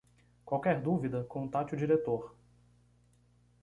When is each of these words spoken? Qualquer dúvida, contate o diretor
Qualquer 0.45 0.81
dúvida, 0.81 1.23
contate 1.25 1.75
o 1.75 1.77
diretor 1.77 2.35